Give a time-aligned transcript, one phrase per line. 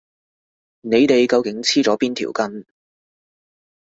[0.81, 2.65] 你哋究竟黐咗邊條筋？